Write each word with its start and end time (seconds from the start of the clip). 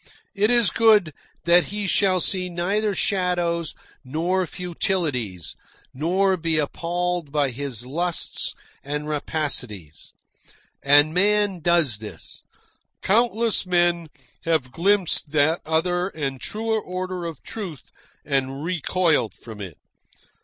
It 0.33 0.49
is 0.49 0.71
good 0.71 1.13
that 1.45 1.65
he 1.65 1.85
shall 1.85 2.19
see 2.19 2.49
neither 2.49 2.95
shadows 2.95 3.75
nor 4.03 4.47
futilities, 4.47 5.55
nor 5.93 6.37
be 6.37 6.57
appalled 6.57 7.31
by 7.31 7.51
his 7.51 7.85
lusts 7.85 8.55
and 8.83 9.07
rapacities. 9.07 10.11
And 10.81 11.13
man 11.13 11.59
does 11.59 11.99
this. 11.99 12.41
Countless 13.03 13.67
men 13.67 14.07
have 14.43 14.71
glimpsed 14.71 15.33
that 15.33 15.61
other 15.67 16.07
and 16.07 16.41
truer 16.41 16.81
order 16.81 17.25
of 17.25 17.43
truth 17.43 17.91
and 18.25 18.63
recoiled 18.63 19.35
from 19.35 19.61
it. 19.61 19.77